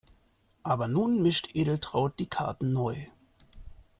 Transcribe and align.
Aber 0.63 0.87
nun 0.87 1.21
mischt 1.21 1.49
Edeltraud 1.53 2.17
die 2.17 2.25
Karten 2.25 2.73
neu. 2.73 2.95